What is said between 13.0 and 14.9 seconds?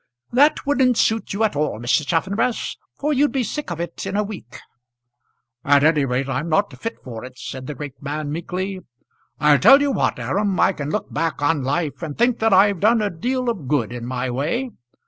a deal of good in my way.